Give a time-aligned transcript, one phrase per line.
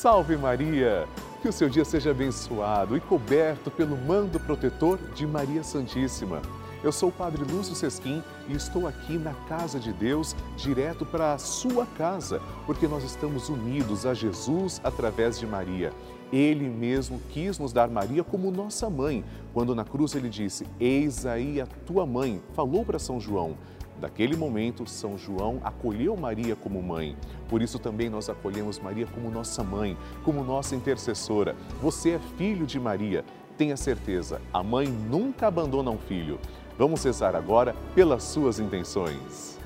[0.00, 1.08] Salve Maria!
[1.42, 6.40] Que o seu dia seja abençoado e coberto pelo mando protetor de Maria Santíssima.
[6.84, 11.32] Eu sou o Padre Lúcio Sesquim e estou aqui na casa de Deus, direto para
[11.32, 15.92] a sua casa, porque nós estamos unidos a Jesus através de Maria.
[16.32, 21.26] Ele mesmo quis nos dar Maria como nossa mãe, quando na cruz ele disse: Eis
[21.26, 23.56] aí a tua mãe, falou para São João.
[24.00, 27.16] Daquele momento, São João acolheu Maria como mãe.
[27.48, 31.56] Por isso também nós acolhemos Maria como nossa mãe, como nossa intercessora.
[31.82, 33.24] Você é filho de Maria.
[33.56, 36.38] Tenha certeza, a mãe nunca abandona um filho.
[36.78, 39.58] Vamos rezar agora pelas suas intenções.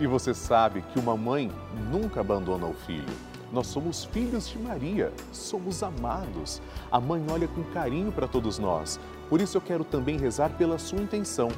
[0.00, 1.50] E você sabe que uma mãe
[1.90, 3.14] nunca abandona o filho.
[3.52, 6.60] Nós somos filhos de Maria, somos amados.
[6.90, 9.00] A mãe olha com carinho para todos nós.
[9.28, 11.48] Por isso eu quero também rezar pela sua intenção.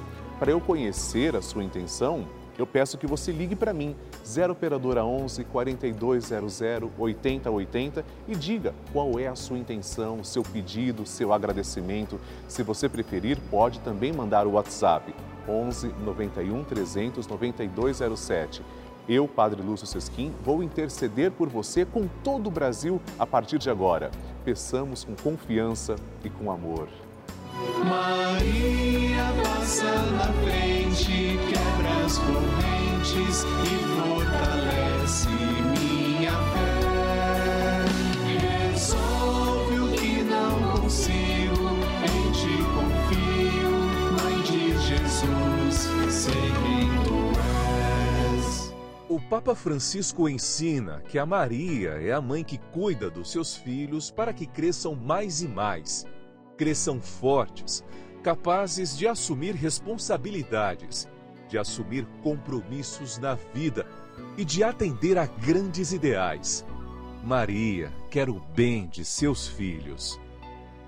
[0.41, 2.25] Para eu conhecer a sua intenção,
[2.59, 3.95] eu peço que você ligue para mim,
[4.27, 6.62] 0 operadora 11 4200
[6.98, 12.19] 8080 e diga qual é a sua intenção, seu pedido, seu agradecimento.
[12.48, 15.14] Se você preferir, pode também mandar o WhatsApp
[15.47, 18.62] 11 91 300 9207.
[19.07, 23.69] Eu, Padre Lúcio Sesquim, vou interceder por você com todo o Brasil a partir de
[23.69, 24.11] agora.
[24.42, 26.89] Peçamos com confiança e com amor.
[27.84, 29.00] Maria
[29.42, 37.84] passa na frente, quebra as correntes e fortalece minha fé.
[38.70, 41.69] Resolve o que não consigo,
[42.05, 43.70] em ti confio,
[44.23, 46.33] Mãe de Jesus, sei
[47.05, 47.19] tu
[48.36, 48.75] és.
[49.08, 54.11] O Papa Francisco ensina que a Maria é a mãe que cuida dos seus filhos
[54.11, 56.06] para que cresçam mais e mais
[56.61, 57.83] cresçam fortes,
[58.21, 61.09] capazes de assumir responsabilidades,
[61.49, 63.87] de assumir compromissos na vida
[64.37, 66.65] e de atender a grandes ideais.
[67.25, 70.21] Maria quer o bem de seus filhos.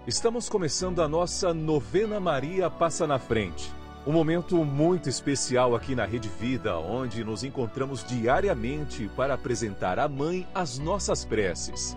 [0.06, 3.70] Estamos começando a nossa novena Maria Passa na Frente.
[4.06, 10.08] Um momento muito especial aqui na Rede Vida, onde nos encontramos diariamente para apresentar à
[10.08, 11.96] Mãe as nossas preces.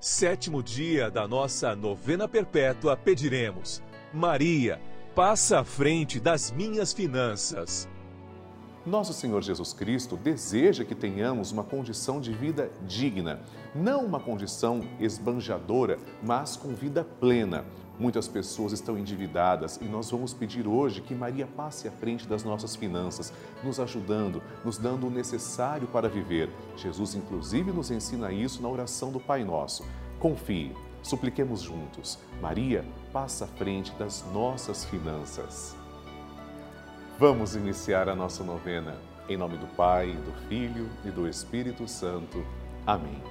[0.00, 4.80] sétimo dia da nossa novena perpétua, pediremos: Maria,
[5.14, 7.88] passa à frente das minhas finanças.
[8.86, 13.40] Nosso Senhor Jesus Cristo deseja que tenhamos uma condição de vida digna,
[13.74, 17.66] não uma condição esbanjadora, mas com vida plena.
[18.00, 22.42] Muitas pessoas estão endividadas e nós vamos pedir hoje que Maria passe à frente das
[22.42, 23.30] nossas finanças,
[23.62, 26.48] nos ajudando, nos dando o necessário para viver.
[26.78, 29.84] Jesus, inclusive, nos ensina isso na oração do Pai Nosso.
[30.18, 32.18] Confie, supliquemos juntos.
[32.40, 35.76] Maria, passa à frente das nossas finanças.
[37.18, 38.96] Vamos iniciar a nossa novena.
[39.28, 42.42] Em nome do Pai, do Filho e do Espírito Santo.
[42.86, 43.22] Amém.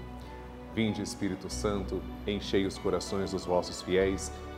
[0.76, 4.32] Vinde, Espírito Santo, enchei os corações dos vossos fiéis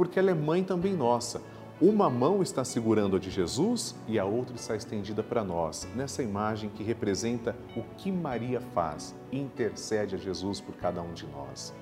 [0.00, 1.42] porque ela é mãe também nossa.
[1.78, 6.22] Uma mão está segurando a de Jesus e a outra está estendida para nós, nessa
[6.22, 11.74] imagem que representa o que Maria faz, intercede a Jesus por cada um de nós.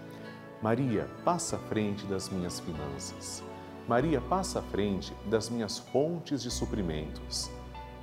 [0.61, 3.41] Maria, passa à frente das minhas finanças.
[3.87, 7.49] Maria, passa à frente das minhas fontes de suprimentos.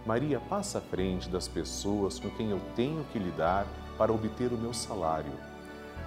[0.06, 4.58] Maria, passa à frente das pessoas com quem eu tenho que lidar para obter o
[4.58, 5.34] meu salário.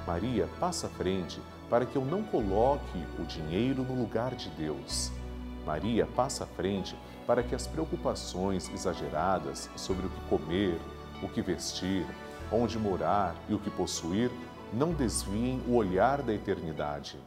[0.07, 1.39] Maria, passa à frente
[1.69, 5.13] para que eu não coloque o dinheiro no lugar de Deus.
[5.67, 10.81] Maria, passa à frente para que as preocupações exageradas sobre o que comer,
[11.23, 12.07] o que vestir,
[12.51, 14.31] onde morar e o que possuir
[14.73, 17.19] não desviem o olhar da eternidade.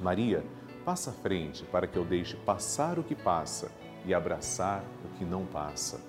[0.00, 0.44] Maria,
[0.84, 3.70] passa à frente para que eu deixe passar o que passa
[4.04, 6.00] e abraçar o que não passa.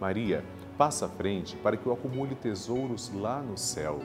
[0.00, 0.44] Maria,
[0.78, 4.00] passa à frente para que eu acumule tesouros lá no céu.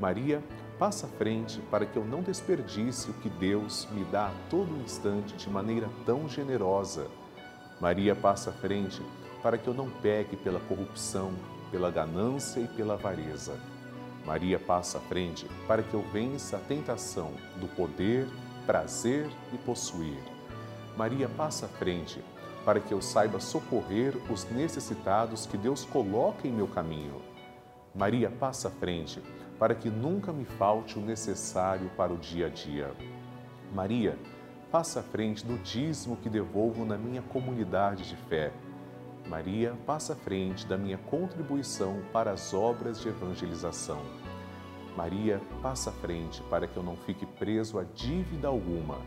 [0.00, 0.42] Maria,
[0.78, 4.80] passa à frente para que eu não desperdice o que Deus me dá a todo
[4.82, 7.08] instante de maneira tão generosa.
[7.80, 9.02] Maria, passa à frente
[9.42, 11.32] para que eu não peque pela corrupção,
[11.70, 13.58] pela ganância e pela avareza.
[14.24, 18.28] Maria, passa à frente para que eu vença a tentação do poder,
[18.64, 20.22] prazer e possuir.
[20.96, 22.22] Maria, passa à frente
[22.64, 27.20] para que eu saiba socorrer os necessitados que Deus coloca em meu caminho.
[27.94, 29.20] Maria, passa à frente
[29.58, 32.92] para que nunca me falte o necessário para o dia a dia.
[33.72, 34.18] Maria,
[34.70, 38.52] passa à frente do dízimo que devolvo na minha comunidade de fé.
[39.26, 44.00] Maria, passa à frente da minha contribuição para as obras de evangelização.
[44.96, 48.98] Maria, passa à frente para que eu não fique preso a dívida alguma.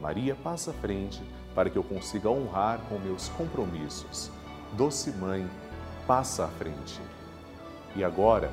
[0.00, 1.22] Maria, passa à frente
[1.54, 4.30] para que eu consiga honrar com meus compromissos.
[4.76, 5.48] Doce Mãe,
[6.06, 7.00] passa à frente.
[7.96, 8.52] E agora,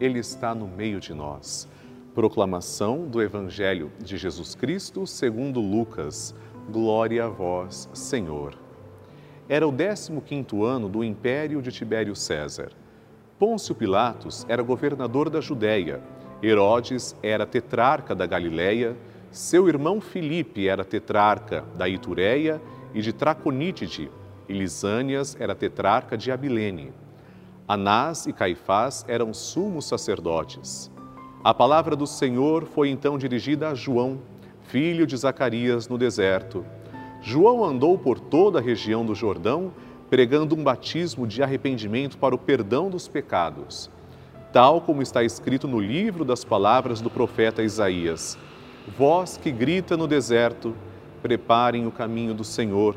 [0.00, 1.68] Ele está no meio de nós.
[2.14, 6.34] Proclamação do Evangelho de Jesus Cristo segundo Lucas.
[6.70, 8.56] Glória a vós, Senhor.
[9.48, 12.72] Era o 15º ano do império de Tibério César.
[13.38, 16.02] Pôncio Pilatos era governador da Judéia.
[16.42, 18.96] Herodes era tetrarca da Galiléia
[19.34, 22.62] seu irmão Filipe era tetrarca da Itureia
[22.94, 24.08] e de Traconítide,
[24.48, 26.92] e Lisânias era tetrarca de Abilene.
[27.66, 30.92] Anás e Caifás eram sumos sacerdotes.
[31.42, 34.18] A palavra do Senhor foi então dirigida a João,
[34.64, 36.62] filho de Zacarias, no deserto.
[37.22, 39.72] João andou por toda a região do Jordão,
[40.10, 43.90] pregando um batismo de arrependimento para o perdão dos pecados,
[44.52, 48.36] tal como está escrito no livro das palavras do profeta Isaías.
[48.98, 50.76] Vós que grita no deserto,
[51.22, 52.94] preparem o caminho do Senhor,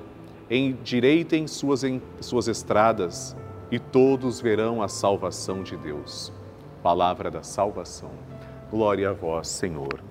[0.51, 1.83] endireitem suas,
[2.19, 3.33] suas estradas,
[3.71, 6.31] e todos verão a salvação de Deus.
[6.81, 8.11] Palavra da salvação.
[8.71, 10.01] Glória a vós, Senhor.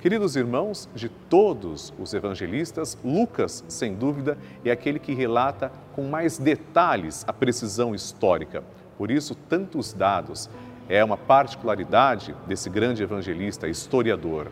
[0.00, 6.38] Queridos irmãos, de todos os evangelistas, Lucas, sem dúvida, é aquele que relata com mais
[6.38, 8.64] detalhes a precisão histórica.
[8.98, 10.50] Por isso, tantos dados
[10.88, 14.48] é uma particularidade desse grande evangelista, historiador.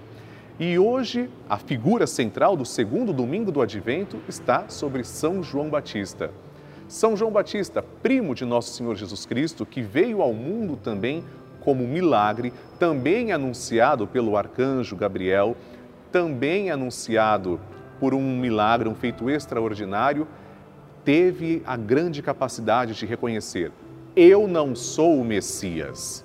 [0.58, 6.30] E hoje, a figura central do segundo domingo do advento está sobre São João Batista.
[6.90, 11.22] São João Batista, primo de nosso Senhor Jesus Cristo, que veio ao mundo também
[11.60, 15.56] como milagre, também anunciado pelo arcanjo Gabriel,
[16.10, 17.60] também anunciado
[18.00, 20.26] por um milagre, um feito extraordinário,
[21.04, 23.70] teve a grande capacidade de reconhecer:
[24.16, 26.24] eu não sou o Messias.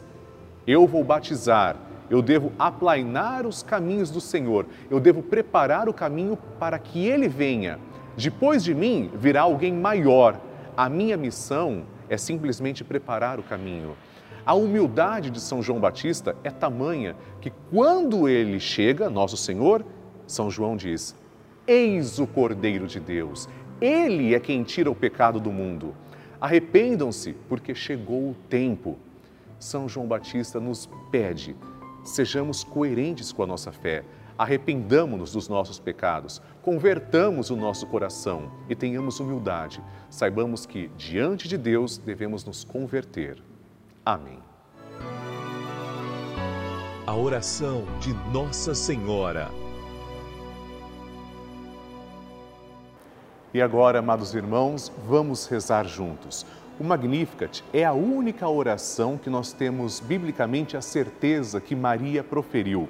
[0.65, 1.75] Eu vou batizar,
[2.09, 7.27] eu devo aplainar os caminhos do Senhor, eu devo preparar o caminho para que ele
[7.27, 7.77] venha.
[8.17, 10.39] Depois de mim virá alguém maior.
[10.77, 13.95] A minha missão é simplesmente preparar o caminho.
[14.45, 19.85] A humildade de São João Batista é tamanha que quando ele chega, nosso Senhor,
[20.27, 21.15] São João diz:
[21.65, 23.47] Eis o Cordeiro de Deus.
[23.79, 25.95] Ele é quem tira o pecado do mundo.
[26.41, 28.97] Arrependam-se, porque chegou o tempo.
[29.57, 31.55] São João Batista nos pede,
[32.03, 34.03] sejamos coerentes com a nossa fé,
[34.37, 39.81] arrependamos-nos dos nossos pecados, convertamos o nosso coração e tenhamos humildade.
[40.09, 43.41] Saibamos que, diante de Deus, devemos nos converter.
[44.05, 44.39] Amém.
[47.07, 49.51] a oração de Nossa Senhora.
[53.53, 56.47] E agora, amados irmãos, vamos rezar juntos.
[56.79, 62.89] O Magnificat é a única oração que nós temos biblicamente a certeza que Maria proferiu.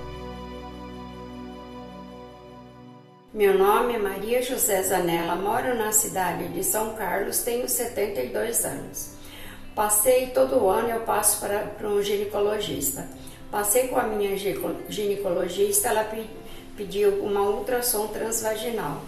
[3.33, 9.11] Meu nome é Maria José Zanella, moro na cidade de São Carlos, tenho 72 anos.
[9.73, 13.07] Passei todo ano, eu passo para, para um ginecologista.
[13.49, 14.35] Passei com a minha
[14.89, 16.11] ginecologista, ela
[16.75, 19.01] pediu uma ultrassom transvaginal.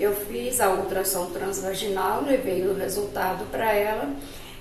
[0.00, 4.10] Eu fiz a ultrassom transvaginal, levei o resultado para ela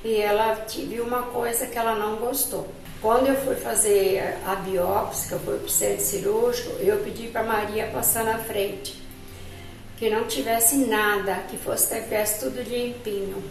[0.06, 0.54] e ela
[0.88, 2.68] viu uma coisa que ela não gostou.
[3.02, 7.28] Quando eu fui fazer a biópsia, que eu fui para o centro cirúrgico, eu pedi
[7.28, 9.02] para Maria passar na frente,
[9.98, 13.42] que não tivesse nada, que fosse tivesse tudo limpinho.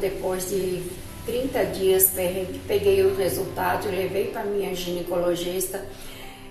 [0.00, 0.82] Depois de
[1.26, 2.12] 30 dias,
[2.66, 5.84] peguei o resultado, levei para minha ginecologista.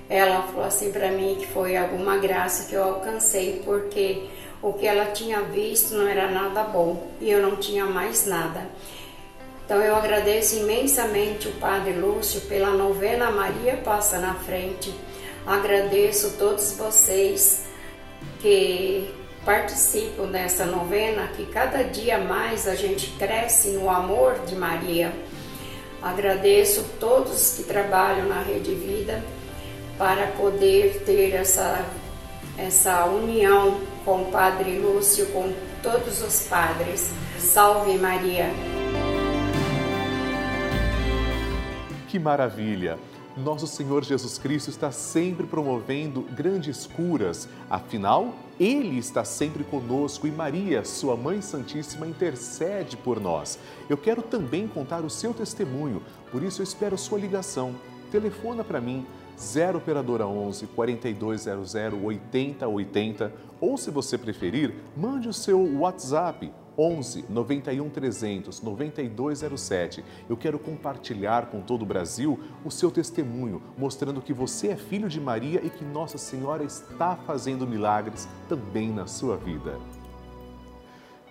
[0.08, 4.28] Ela falou assim para mim que foi alguma graça que eu alcancei, porque
[4.62, 8.68] o que ela tinha visto não era nada bom e eu não tinha mais nada.
[9.66, 14.94] Então eu agradeço imensamente o Padre Lúcio pela novena Maria Passa na Frente.
[15.46, 17.66] Agradeço todos vocês
[18.42, 19.14] que
[19.46, 25.14] participam dessa novena, que cada dia mais a gente cresce no amor de Maria.
[26.02, 29.24] Agradeço todos que trabalham na Rede Vida
[29.98, 31.86] para poder ter essa,
[32.58, 37.12] essa união com o Padre Lúcio, com todos os padres.
[37.38, 38.73] Salve Maria!
[42.14, 43.00] Que maravilha!
[43.36, 50.32] Nosso Senhor Jesus Cristo está sempre promovendo grandes curas, afinal, Ele está sempre conosco e
[50.32, 53.58] Maria, Sua Mãe Santíssima, intercede por nós.
[53.90, 57.74] Eu quero também contar o seu testemunho, por isso eu espero sua ligação.
[58.12, 65.80] Telefona para mim, 0 Operadora 11 4200 8080 ou, se você preferir, mande o seu
[65.80, 70.04] WhatsApp 11 91 300 9207.
[70.30, 75.10] Eu quero compartilhar com todo o Brasil o seu testemunho, mostrando que você é filho
[75.10, 79.78] de Maria e que Nossa Senhora está fazendo milagres também na sua vida.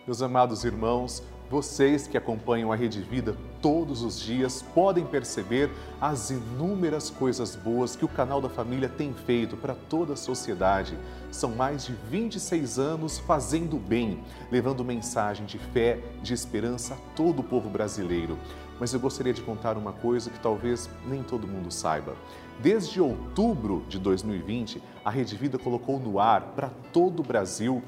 [0.06, 1.22] Meus amados irmãos,
[1.52, 5.70] vocês que acompanham a Rede Vida todos os dias podem perceber
[6.00, 10.98] as inúmeras coisas boas que o canal da família tem feito para toda a sociedade.
[11.32, 17.40] São mais de 26 anos fazendo bem, levando mensagem de fé, de esperança a todo
[17.40, 18.38] o povo brasileiro.
[18.78, 22.14] Mas eu gostaria de contar uma coisa que talvez nem todo mundo saiba.
[22.60, 27.82] Desde outubro de 2020, a Rede Vida colocou no ar para todo o Brasil,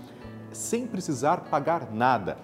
[0.50, 2.38] sem precisar pagar nada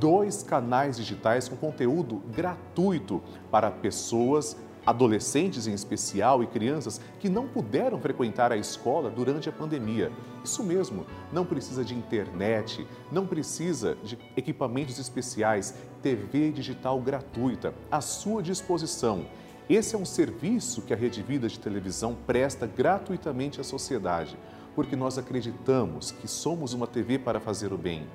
[0.00, 4.56] dois canais digitais com conteúdo gratuito para pessoas
[4.86, 10.12] adolescentes em especial e crianças que não puderam frequentar a escola durante a pandemia.
[10.44, 18.00] Isso mesmo, não precisa de internet, não precisa de equipamentos especiais, TV digital gratuita à
[18.00, 19.26] sua disposição.
[19.68, 24.38] Esse é um serviço que a Rede Vida de Televisão presta gratuitamente à sociedade,
[24.76, 28.06] porque nós acreditamos que somos uma TV para fazer o bem.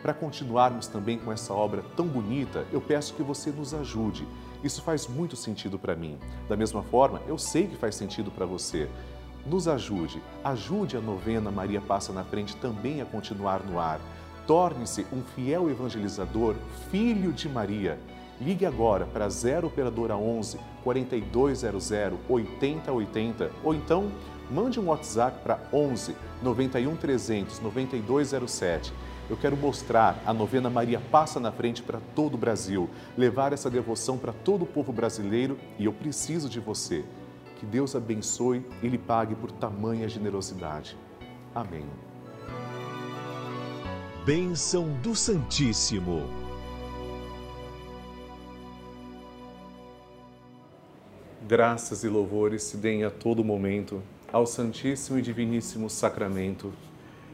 [0.00, 4.26] Para continuarmos também com essa obra tão bonita, eu peço que você nos ajude.
[4.64, 6.18] Isso faz muito sentido para mim.
[6.48, 8.88] Da mesma forma, eu sei que faz sentido para você.
[9.46, 14.00] Nos ajude, ajude a novena Maria Passa na Frente também a continuar no ar.
[14.46, 16.54] Torne-se um fiel evangelizador,
[16.90, 17.98] filho de Maria.
[18.40, 21.92] Ligue agora para 0 Operadora 11 4200
[22.26, 24.10] 8080 ou então
[24.50, 28.92] mande um WhatsApp para 11 91 300 9207.
[29.28, 33.70] Eu quero mostrar a novena Maria Passa na Frente para todo o Brasil, levar essa
[33.70, 37.02] devoção para todo o povo brasileiro e eu preciso de você.
[37.56, 40.94] Que Deus abençoe e lhe pague por tamanha generosidade.
[41.54, 41.86] Amém.
[44.26, 46.28] Bênção do Santíssimo.
[51.48, 56.72] Graças e louvores se deem a todo momento ao Santíssimo e Diviníssimo Sacramento.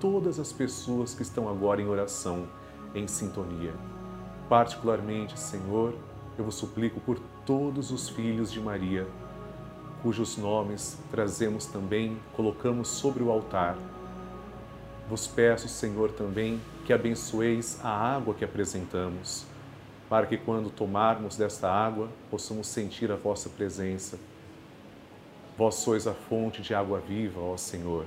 [0.00, 2.46] todas as pessoas que estão agora em oração,
[2.94, 3.74] em sintonia.
[4.48, 5.94] Particularmente, Senhor,
[6.38, 9.06] eu vos suplico por todos os filhos de Maria,
[10.02, 13.76] cujos nomes trazemos também, colocamos sobre o altar.
[15.08, 19.44] Vos peço, Senhor, também que abençoeis a água que apresentamos,
[20.08, 24.18] para que quando tomarmos desta água possamos sentir a vossa presença
[25.58, 28.06] Vós sois a fonte de água viva, ó Senhor.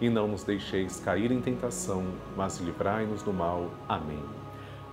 [0.00, 2.04] e não nos deixeis cair em tentação,
[2.36, 3.70] mas livrai-nos do mal.
[3.88, 4.22] Amém.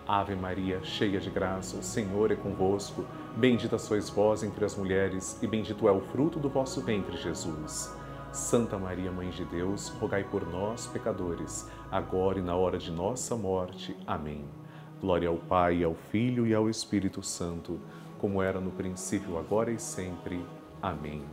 [0.07, 3.05] Ave Maria, cheia de graça, o Senhor é convosco.
[3.35, 7.95] Bendita sois vós entre as mulheres, e bendito é o fruto do vosso ventre, Jesus.
[8.31, 13.35] Santa Maria, Mãe de Deus, rogai por nós, pecadores, agora e na hora de nossa
[13.35, 13.95] morte.
[14.05, 14.43] Amém.
[14.99, 17.79] Glória ao Pai, ao Filho e ao Espírito Santo,
[18.17, 20.43] como era no princípio, agora e sempre.
[20.81, 21.23] Amém.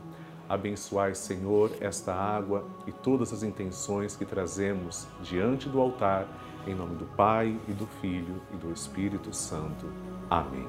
[0.50, 6.26] Abençoai, Senhor, esta água e todas as intenções que trazemos diante do altar,
[6.66, 9.86] em nome do Pai e do Filho e do Espírito Santo.
[10.28, 10.66] Amém.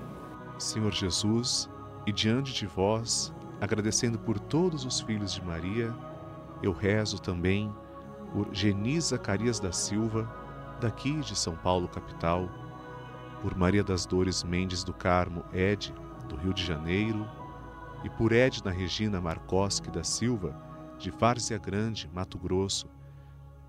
[0.59, 1.67] Senhor Jesus,
[2.05, 5.91] e diante de vós, agradecendo por todos os filhos de Maria,
[6.61, 7.73] eu rezo também
[8.31, 10.31] por Geni Zacarias da Silva,
[10.79, 12.47] daqui de São Paulo, capital,
[13.41, 15.91] por Maria das Dores Mendes do Carmo, Ed,
[16.29, 17.27] do Rio de Janeiro,
[18.03, 20.55] e por Edna Regina Markoski da Silva,
[20.97, 22.89] de Várzea Grande, Mato Grosso.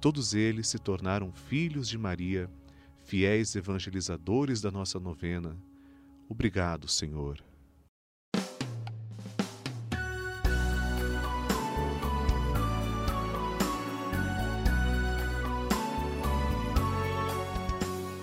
[0.00, 2.50] Todos eles se tornaram filhos de Maria,
[3.04, 5.56] fiéis evangelizadores da nossa novena.
[6.28, 7.42] Obrigado, Senhor.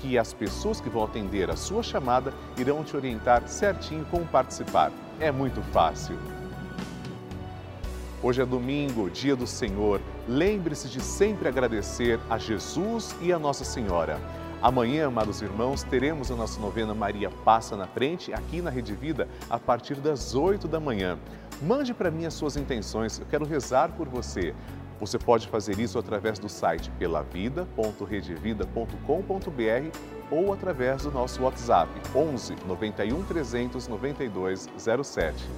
[0.00, 4.90] que as pessoas que vão atender a sua chamada irão te orientar certinho como participar.
[5.18, 6.16] É muito fácil.
[8.22, 10.00] Hoje é domingo, dia do Senhor.
[10.28, 14.20] Lembre-se de sempre agradecer a Jesus e a Nossa Senhora.
[14.62, 19.26] Amanhã, amados irmãos, teremos a nossa novena Maria Passa na Frente aqui na Rede Vida
[19.48, 21.18] a partir das 8 da manhã.
[21.62, 24.54] Mande para mim as suas intenções, eu quero rezar por você.
[25.00, 29.98] Você pode fazer isso através do site pelavida.redevida.com.br
[30.30, 34.68] ou através do nosso WhatsApp 11 91 300 92
[35.02, 35.48] 07.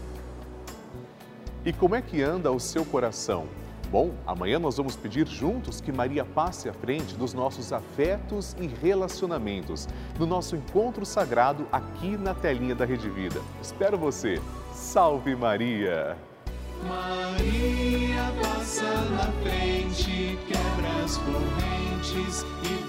[1.64, 3.46] E como é que anda o seu coração?
[3.90, 8.66] Bom, amanhã nós vamos pedir juntos que Maria passe à frente dos nossos afetos e
[8.66, 9.87] relacionamentos,
[10.18, 13.38] no nosso encontro sagrado aqui na telinha da Rede Vida.
[13.61, 14.40] Espero você.
[14.72, 16.16] Salve Maria!
[16.83, 22.82] Maria passa na frente, quebra as correntes e